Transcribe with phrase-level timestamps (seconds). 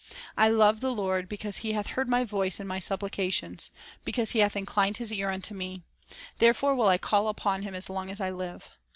[0.35, 3.69] "I love the Lord, because He hath heard my voice and my supplications.
[4.03, 5.83] Because He hath inclined His ear unto me,
[6.39, 8.71] Therefore will I call upon Him as long as I live.